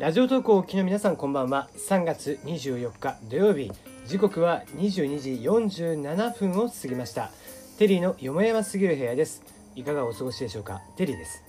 [0.00, 1.68] ラジオ投稿を機の皆さんこんばんは。
[1.76, 3.70] 3月24日土曜日。
[4.06, 7.30] 時刻は22時47分を過ぎました。
[7.76, 9.42] テリーのよもやますぎる部屋です。
[9.76, 10.80] いかがお過ごしでしょうか？
[10.96, 11.42] テリーです。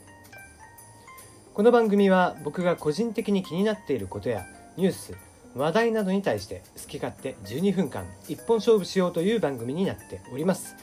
[1.54, 4.46] この番組は僕が個人的に気になっていることや
[4.76, 5.14] ニュース
[5.56, 10.76] 話題などに対して好き勝手12分間一本勝負しようという番組になっております。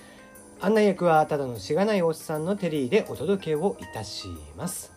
[0.62, 4.96] 案内役はただのしがないおっさんのテリーでお届けをいたします。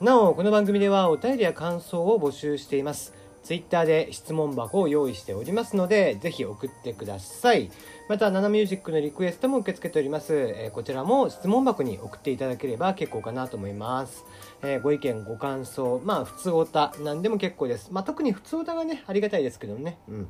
[0.00, 3.14] なおこの番組ではお便りや感想を募集しています。
[3.42, 7.68] ツイッターで質問箱を用意しておりますのでぜひ送ってください。
[8.08, 14.24] またナナミュージックのリクエストも受け付けております、えーこちらも質問箱に送っていただければ結構かなと思います、
[14.62, 17.88] えーご意見ご感想まあ普通おた何でも結構です。
[17.90, 19.98] まあ特に普通おたがねありがたいですけどね。
[20.08, 20.28] うん、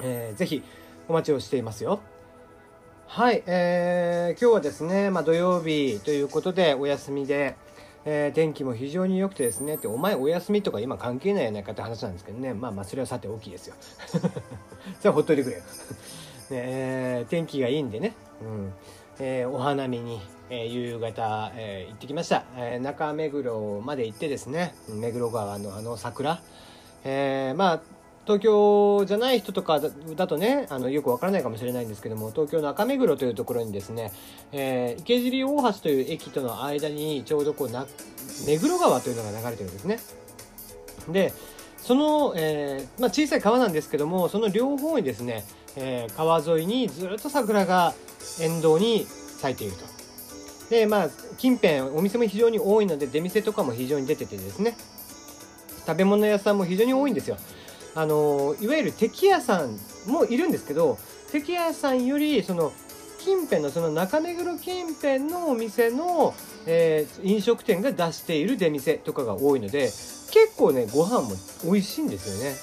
[0.00, 0.62] えーぜひ
[1.08, 2.00] お待ちをしていますよ。
[3.06, 7.56] はい、えー今日はですね、まあ、土曜日ということでお休みで、
[8.04, 12.54] えー天気も非常に良くてですねってお前お休みとか今関係ないやないかって話なんですけどね。
[12.54, 13.74] まあまあそれはさて大きいですよ。
[15.00, 15.64] それはほっといてくれよ、 ね
[16.50, 18.72] えー天気がいいんでね、うん。
[19.20, 26.40] えーお花見に、えー夕方、えー行ってきました、えー中目黒まで行ってですね目黒川のあの桜、
[27.04, 27.80] えーまあ
[28.28, 34.12] 東京じゃない人とかだとねあのよくわからないかもしれないんですけども東京の中目黒というところにですね、
[34.52, 37.86] えー池尻大橋という駅との間にちょうどこうな
[38.46, 39.98] 目黒川というのが流れてるんですね。
[41.08, 41.32] で
[41.78, 47.94] その、えーまあ、小さい川なんですけどもその両方にですね、えー川沿いにずっと桜が
[48.40, 49.84] 沿道に咲いていると。
[50.68, 54.76] でまあ近辺お店も非常に多いので出店とかも非常に出ててですね。
[55.86, 57.38] 食べ物屋さんも非常に多いんですよ。
[57.94, 60.98] あのいわゆる敵屋さんもいるんですけど
[61.32, 62.72] 敵屋さんよりその
[63.18, 66.34] 近辺のその中目黒近辺のお店の、
[66.66, 69.90] えー飲食店が出している出店とかが多いので
[70.30, 71.34] 結構ねご飯も
[71.64, 72.56] 美味しいんですよね。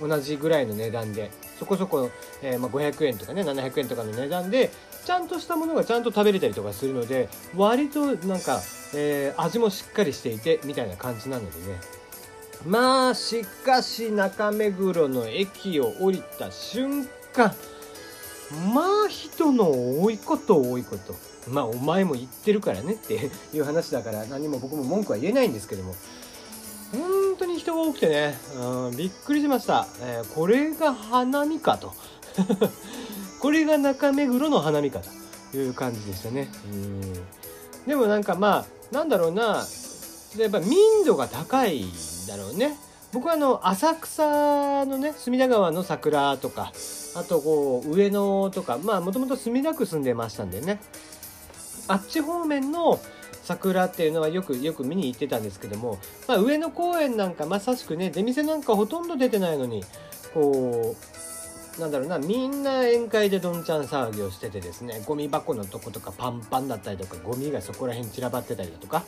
[0.00, 2.10] うん、同じぐらいの値段でそこそこ、
[2.42, 4.70] えーまあ、500円とかね700円とかの値段で
[5.04, 8.60] ちゃんとしたものがちゃんと食べれたりとかするので割となんか、
[8.94, 11.80] えー味もしっかりしていてみたいな感じなのでね
[12.66, 17.54] まあしかし中目黒の駅を降りた瞬間
[18.74, 21.14] まあ人の多いこと多いこと。
[21.48, 25.94] まあお前も言ってるからねっていう話だから何も僕も文句は言えないんですけども。
[26.92, 31.94] 本当に人が多くてね、うん、びっくりしました、えーこれが花見かと。
[33.40, 35.00] これが中目黒の花見か
[35.50, 36.52] という感じでしたね。
[36.66, 37.00] うん。
[37.86, 39.66] でもなんかまあなんだろうな。
[40.36, 41.84] やっぱ民度が高い
[42.26, 42.76] だろうね。
[43.12, 46.72] 僕はあの浅草のね隅田川の桜とか
[47.14, 50.80] あとこう上野とかまあもともと墨田区住んでましたんでね。
[51.88, 53.00] あっち方面の
[53.42, 59.82] 桜っていうのはよくよく見に行ってたんですけども、まあ、上野公園なんかまさしくね出店なんかほとんど出てないのに
[60.32, 60.94] こ
[61.76, 69.04] うなんだろうなみんな宴会でどんちゃん騒ぎをしててですねゴミ箱のとことかパンパンだったりとかゴミがそこら辺散らばってたりだとか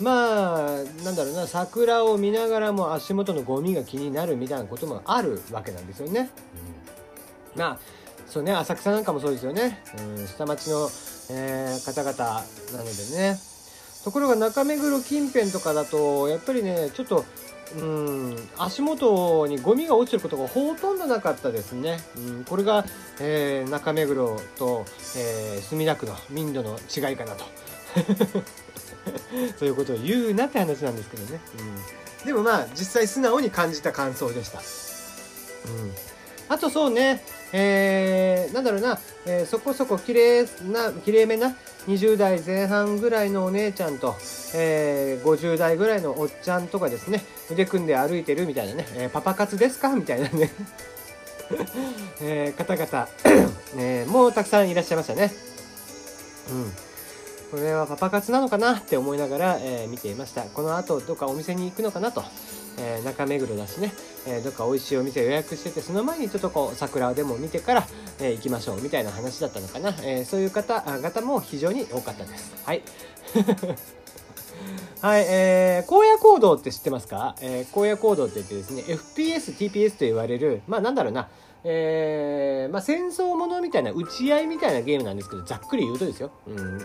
[0.00, 6.30] まあなんだろうな桜を見ながらも足元のゴミが気になるみたいなこともあるわけなんですよね。
[7.54, 7.78] まあ
[8.26, 9.82] そうね浅草なんかもそうですよね、
[10.18, 10.88] うん、下町の、
[11.30, 12.14] えー方々
[12.72, 13.38] なのでね。
[14.04, 17.24] ところが中目黒近辺とかだとやっぱりねちょっと
[17.76, 22.84] うん足元にゴミが落ちてることがほとんどなかったですね、うん、これが、
[23.20, 24.84] えー中目黒と、
[25.16, 27.44] えー墨田区の民度の違いかなと
[29.58, 31.40] そういうことを言うなって話なんですけどね、
[32.22, 34.64] うん、でもまあ実際素直に感じた感想でした、うん、
[36.48, 37.22] あとそうね
[37.52, 41.56] えー、なんだろうな、えーそこそこ綺麗な綺麗めな
[41.86, 44.16] 20代前半ぐらいのお姉ちゃんと、
[44.54, 47.24] えー50代ぐらいのおっちゃんとかですね。
[47.50, 50.50] 腕組んで歩いてるみたいなね、えーパパ活ですかみたいなね、
[52.20, 53.08] えー方々、
[53.78, 55.32] えーもうたくさんいらっしゃいましたね。
[56.50, 56.85] うん。
[57.56, 60.42] これはパパ活なのかなって思いながら、えー見ていました。
[60.42, 62.22] この後どっかお店に行くのかなと、
[62.78, 63.94] えー中目黒だしね、
[64.26, 67.86] えーどっか美味しいお店予約しててその前にちょっとこう桜でも見てから、
[68.20, 72.62] えー行きましょうみたいな話だったのかな、えーそういう方あ方も非常に多かったです。
[72.66, 72.82] はい。
[75.00, 81.28] はい、えー、荒野行動って知ってますか、えー、荒野行動って言ってですね FPS、TPS と言われるまあなんだろうな。
[81.68, 86.78] えーまあ、戦争ものみたいな打ち合いみたいなゲームなんですけどざっくり言うとですよ、うん、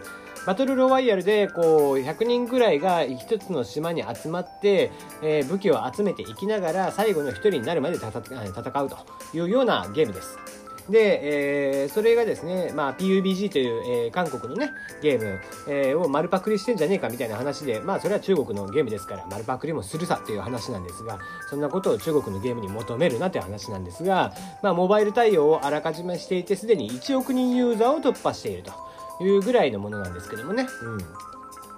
[0.45, 4.91] バトルロワイヤルでこう100人ぐらいが一つの島に集まって、
[5.21, 8.97] えー武器を集めていきながら最後の1人になるまで戦戦うと
[9.33, 10.61] いうようなゲームです。
[10.89, 14.71] で、えー、それがですね、まあ、PUBG という、えー、韓国のね、
[15.01, 28.90] ゲーム、えー、を丸パクリしてんじゃねえかみたいな話で、まあ、それは中国のゲームですから、丸パクリもするさっていう話なんですが、そんなことを中国のゲームに求めるなという話なんですが、まあ、モバイル対応をあらかじめしていて、すでに1億人ユーザーを突破していると。
[29.19, 30.67] いうぐらいのものなんですけどもね。
[30.83, 30.97] うん。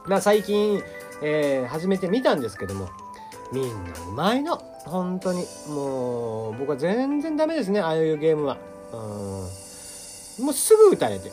[0.05, 0.81] まあ、最近、
[1.21, 2.89] えー、始めてみたんですけども、
[3.51, 4.57] みんなうまいの。
[4.85, 5.45] 本当に。
[5.69, 8.57] もう、僕は全然ダメですね、ああいうゲームは。
[8.91, 8.97] う
[10.41, 10.45] ん。
[10.45, 11.31] もうすぐ撃たれて。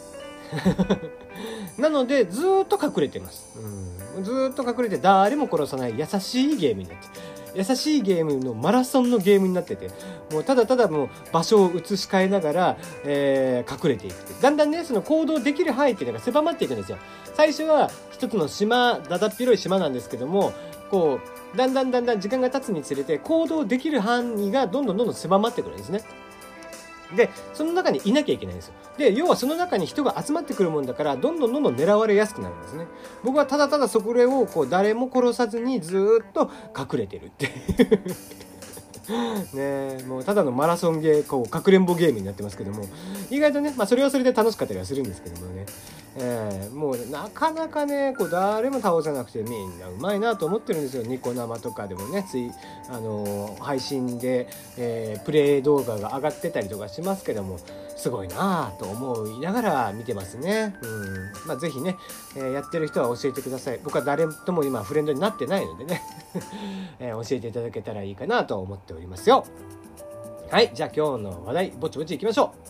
[1.79, 3.47] なので、ずっと隠れてます。
[4.17, 4.25] うん。
[4.25, 7.09] ずっと隠れて誰も殺さない優しいゲームになって。
[7.55, 9.91] 優しいゲームのマラソンのゲームになってて、
[10.33, 14.35] もうただただもう場所を移し替えながら、えー、隠れていくって。
[14.41, 16.99] だんだんね、その行動できる範囲っていうのが狭まっていくんですよ。
[17.35, 20.53] 最初は一つの島、だだっ広い島なんですけども、
[20.91, 21.21] こ
[21.55, 26.03] う、だんだんだんだん時間が経つにつれて行動できる範囲がどんどんどんどん狭まってくるんですね。
[27.17, 28.75] で、その中にいなきゃいけないんですよ。
[28.99, 32.87] で、要はその中に人が集まってくるもんだから、どんどんどんどん狙われやすくなるんですね。
[33.25, 37.49] 僕はただただそこをこう誰も殺さずにずっと隠れてるってい
[39.53, 42.87] う ねもうただのマラソンゲー、こう、かくれんぼゲームになってますけども、
[43.31, 45.67] 意外とね、まあそれはそれで楽しかったりはするんですけどもね、
[46.17, 51.05] えー、もうなかなかね、こう、誰も倒せなくてみんなうまいなと思ってるんですよ。
[51.05, 52.51] ニコ生とかでもね、つい、
[52.89, 57.59] あのー、配信で、えー、プレイ動画が上がってたりとかしますけども、
[57.97, 60.75] すごいなぁと思いながら見てますね。
[60.83, 61.33] うん。
[61.47, 61.97] まあ、ぜひね、
[62.35, 63.81] えー、やってる人は教えてください。
[63.85, 66.03] 僕は誰とも今フレンドになってないのでね、
[66.99, 69.45] えー、教えていただけたらいいかなと思っておりますよ。
[70.51, 70.73] はい。
[70.75, 72.70] じゃあ今日の話題、ぼちぼち行きましょう。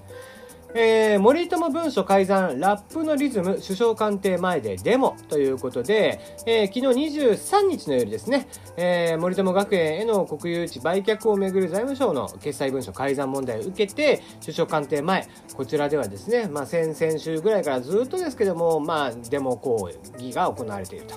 [0.74, 8.46] えー、森友文書改ざん、ラップのリズム、首相官邸前でデモということで、えー、昨日23日の夜ですね、
[8.76, 21.14] えー、森友学園への国有地売却をめぐる財務省の決裁文書改ざん問題を受けて、首相官邸前、こちらではですね、まあ、先々週ぐらいからずっとですけども、まあ、デモ抗議が行われていると。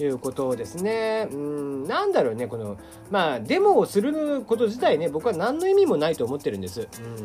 [0.00, 1.28] いうことですね。
[1.30, 2.78] うん、なんだろうね、この、
[3.10, 6.88] まあ、デモをすること自体ね、僕は何の意味もないと思ってるんです。
[6.98, 7.22] う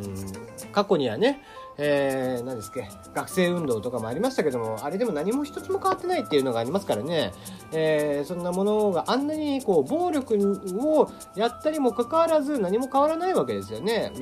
[0.69, 1.41] ん、過去にはね、
[1.79, 7.33] えー、何ですっけ、学生運動とかもありましたけども、あれでも何も一つも変わってないっていうのがありますからね、
[7.71, 10.35] えー、そんなものがあんなにこう、暴力
[10.79, 14.11] をやったにもかかわらず何も変わらないわけですよね。
[14.15, 14.19] う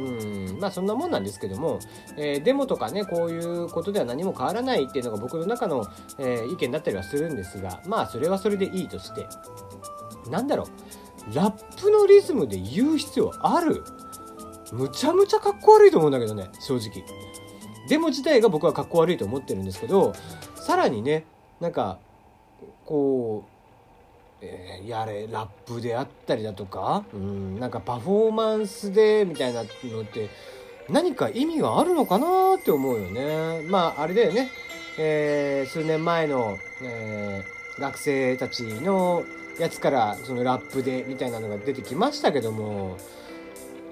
[0.57, 1.79] ん、まあそんなもんなんですけども、
[2.17, 5.85] えー、デモとかね、こういうことでは何も変わらないっていうのが僕の中の、
[6.17, 9.27] えー、意見だったりはするんですが、まあそれはそれでいいとして、
[10.29, 10.65] なんだろ
[11.31, 13.83] う、ラップのリズムで言う必要ある？
[14.73, 17.05] むちゃむちゃかっこ悪いと思うんだけどね、正直。
[17.87, 20.13] デモ自体が僕はかっこ悪いと思ってるんですけど
[20.55, 21.25] さらにね
[21.59, 21.99] なんか
[22.85, 23.45] こ
[24.41, 30.29] う、えー、やれラップであったりだとかうんなんかパフォーマンスでみたいなのって
[30.89, 33.67] 何か意味があるのかなって思うよね。
[33.67, 34.49] まああれだよね、
[34.99, 39.23] えー、数年前の、えー、学生たちの
[39.59, 42.97] やつからそのラップでみたいなのが出てきましたけども、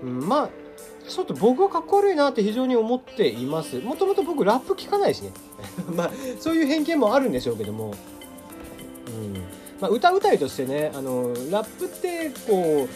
[0.04, 0.50] うん、まあ
[1.08, 3.80] ちょっと僕はかっこ悪いなって非常に思っています。
[3.80, 5.32] もともと僕ラップ聞かないしね。
[5.96, 7.94] まあ、そういう偏見もあるんでしょうけども。
[9.08, 9.34] うん。
[9.80, 12.88] まあ、歌うたいとしてね、あの、ラップってこ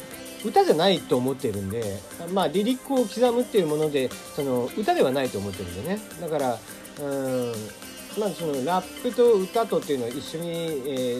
[0.43, 1.97] う、歌じゃないと思ってるんで、
[2.31, 5.99] まあ、リリックを刻むっていうもので、その、歌ではないと思ってるんでね。
[6.21, 6.59] だから、
[7.01, 7.53] うん、
[8.19, 10.53] まあ、そのラップと歌とっていうのは一緒に、え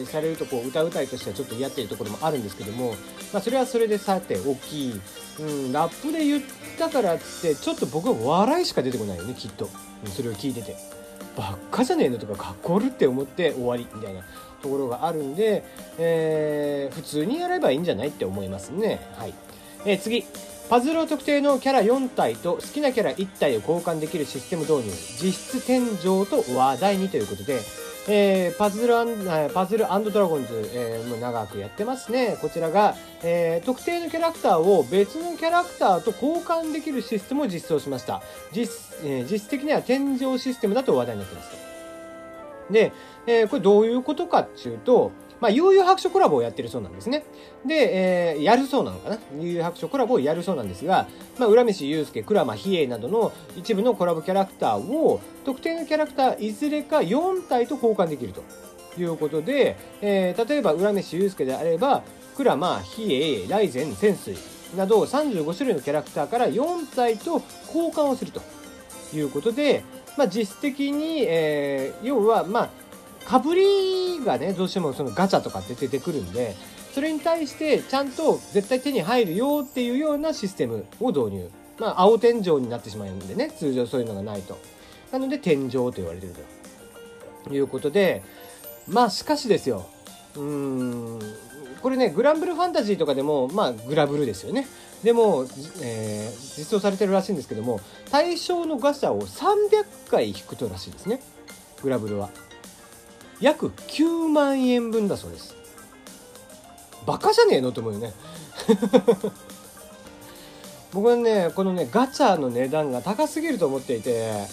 [0.02, 2.94] ー、されるとこう歌うたいとしてはちょっと嫌っていうところもあるんですけども、
[3.32, 5.00] まあ、それはそれでさて大きい、
[5.40, 6.42] うん、ラップで言っ
[6.78, 9.68] たからってちょっと僕は笑いしか出てこないよねきっと、
[10.06, 10.76] それを聞いてて。
[11.36, 14.22] ばっかじゃねえのとかかっこ悪って思って終わりみたいな
[14.60, 15.62] ところがあるんで、
[15.96, 19.00] えー、普通にやればいいんじゃないって思いますね。
[19.16, 19.34] はい、
[19.84, 20.26] えー、次。
[20.68, 24.90] パズルを特定のキャラ4体と好きなキャラ1体を交換できるシステム導入
[25.22, 27.60] 実質天井と話題にということで、
[28.06, 28.94] えー、パズル
[29.54, 32.36] パズルドラゴンズ、えー、もう長くやってますね。
[32.42, 38.22] こちらが、えー、特定のキャラクターを別のキャラクターと交換できるシステムを実装しました。
[38.52, 41.50] 実,、えー、実質的には天井システムだと話題になってます。
[42.70, 42.92] で、
[43.26, 47.24] え、これどういうことかっていうとまあ、悠々白書コラボをやってるそうなんですね。
[47.64, 49.18] で、えー、やるそうなのかな？
[49.40, 51.06] 悠々白書コラボをやるそうなんですが、
[51.38, 58.42] まあ、浦飯祐介、倉間比叡などの一部のコラボキャラクターを、特定のキャラクターいずれか4体と交換できると
[59.00, 62.02] いうことで、えー、例えば浦飯祐介であれば、
[62.36, 64.36] 倉間、比叡、雷禅、潜水
[64.76, 68.42] など35種類のキャラクターから4体と交換をすると
[69.14, 69.82] いうことで、
[70.16, 72.68] まあ、実質的に、えー、要は、まあ、
[73.28, 76.56] かぶりがね、どうしてもそのガチャとかって出てくるんで、
[76.94, 81.50] それに対してちゃんと絶対手に入るよっていうようなシステムを導入。
[81.78, 84.58] まあ青天井になってしまうんでね通常そういうのがないと。
[85.12, 86.34] なので天井と言われてる
[87.44, 87.54] と。
[87.54, 88.22] いうことで
[88.88, 89.86] まあしかしですよ。
[90.34, 91.20] うーん
[91.82, 94.66] これねグランブルファンタジーとかでもまあグラブルですよね。
[95.04, 95.44] でも、
[95.82, 97.78] えー、実装されてるらしいんですけども
[98.10, 101.20] 対象のガチャを300回引くとらしいですね。
[101.82, 102.30] グラブルは。
[103.40, 105.54] 約9万円分だそうです。
[107.06, 108.12] バカじゃねえのと思うよね。
[110.92, 114.46] 僕はねこのねガチャの値段が高すぎると思っていて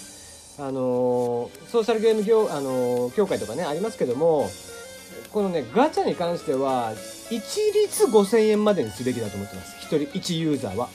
[0.58, 4.50] あの、ソーシャルゲーム業、あの、協会とかねありますけども
[5.32, 6.94] このねガチャに関しては
[7.30, 7.42] 一
[7.74, 9.76] 律5000円までにすべきだと思ってます。
[9.88, 10.90] 1人1ユーザーは、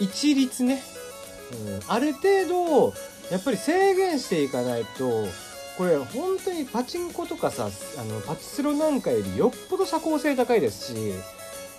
[0.00, 0.82] うん、一律ね、
[1.52, 2.94] うん、ある程度
[3.30, 5.26] やっぱり制限していかないと
[5.78, 7.68] これ本当にパチンコとかさ
[7.98, 11.12] あのパチスロなんかよりよっぽど社交性高いですし、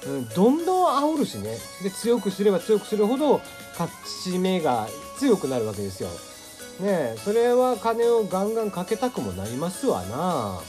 [0.08, 3.42] うん、どんどん煽るしねで強くすれば強くするほど
[3.78, 3.92] 勝
[4.24, 4.88] ち目が
[5.18, 6.10] 強くなるわけですよ。
[6.80, 10.62] ねえそれは金をガンガンかけたくもなりますわな。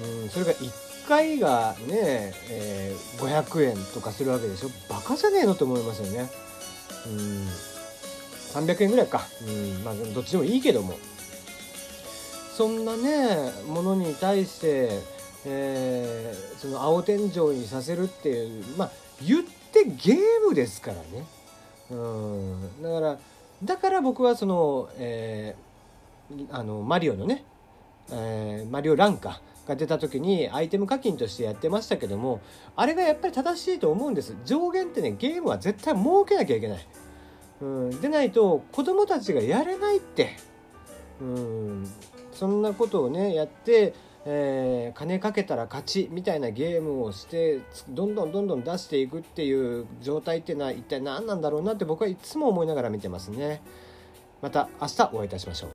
[0.00, 6.28] うん、それが1回がね、えー、500円とかするわけでしょバカじゃねえのと思いますよね。
[7.06, 9.28] うん、300円ぐらいか。
[9.46, 10.98] うん、まあどっちでもいいけども。
[12.58, 14.88] そんなねものに対して、
[15.46, 18.90] えー、その青天井にさせるっていうまあ
[19.24, 21.24] 言ってゲームですからね。
[21.92, 22.82] うん。
[22.82, 23.18] だから
[23.62, 27.44] だから僕はその,、えー、あのマリオのね、
[28.10, 32.40] えー、マリオランカが出た時にアイテム課金としてやってましたけども
[32.74, 34.34] あれがやっぱり正しいと思うんです。
[34.44, 36.86] 上限ってねゲームは絶対設けなきゃいけない、
[37.60, 40.30] うん、でないと子供たちがやれないって。
[41.20, 41.88] うん。
[42.38, 43.94] そんなことをねやって
[44.30, 53.62] えー、金かけたら勝ちみたいなゲームをしてどんどんどんどん出していくっていう状態っていうのは一体何なんだろうなって僕はいつも思いながら見てますね。
[54.42, 55.66] また明日お会いいたしましょう。